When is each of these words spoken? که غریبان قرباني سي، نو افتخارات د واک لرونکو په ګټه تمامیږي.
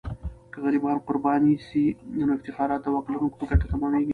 که 0.51 0.57
غریبان 0.63 0.97
قرباني 1.07 1.53
سي، 1.67 1.83
نو 2.27 2.31
افتخارات 2.37 2.81
د 2.83 2.87
واک 2.93 3.05
لرونکو 3.11 3.39
په 3.39 3.45
ګټه 3.49 3.65
تمامیږي. 3.73 4.09